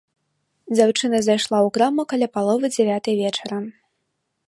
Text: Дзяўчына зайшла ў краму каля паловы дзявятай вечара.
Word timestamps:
Дзяўчына 0.75 1.19
зайшла 1.27 1.57
ў 1.59 1.69
краму 1.77 2.01
каля 2.15 2.27
паловы 2.39 2.65
дзявятай 2.75 3.15
вечара. 3.25 3.57